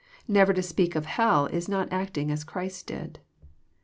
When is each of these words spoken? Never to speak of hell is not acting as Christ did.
Never 0.27 0.51
to 0.51 0.63
speak 0.63 0.95
of 0.95 1.05
hell 1.05 1.45
is 1.45 1.69
not 1.69 1.93
acting 1.93 2.31
as 2.31 2.43
Christ 2.43 2.87
did. 2.87 3.19